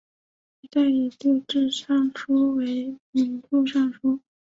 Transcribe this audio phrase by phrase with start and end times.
[0.59, 4.19] 隋代以度支尚书为民部尚书。